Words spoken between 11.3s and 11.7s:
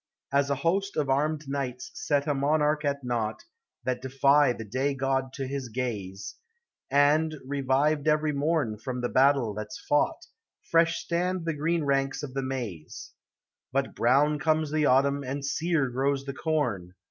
the